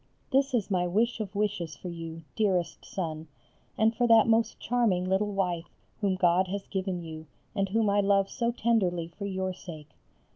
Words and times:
This 0.31 0.55
is 0.55 0.71
my 0.71 0.87
wish 0.87 1.19
of 1.19 1.35
wishes 1.35 1.75
for 1.75 1.89
you, 1.89 2.23
dearest 2.35 2.83
son, 2.83 3.27
and 3.77 3.95
for 3.95 4.07
that 4.07 4.25
most 4.25 4.59
charming 4.59 5.05
little 5.05 5.31
wife 5.31 5.69
whom 5.99 6.15
God 6.15 6.47
has 6.47 6.65
given 6.65 7.03
you 7.03 7.27
and 7.53 7.69
whom 7.69 7.87
I 7.87 7.99
love 8.01 8.27
so 8.27 8.51
tenderly 8.51 9.09
for 9.09 9.27
your 9.27 9.53
sake. 9.53 9.91